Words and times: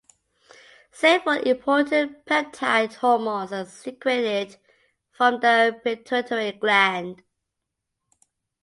Several 0.89 1.47
important 1.47 2.25
peptide 2.25 2.95
hormones 2.95 3.53
are 3.53 3.65
secreted 3.65 4.57
from 5.11 5.39
the 5.41 5.79
pituitary 5.83 6.53
gland. 6.53 7.21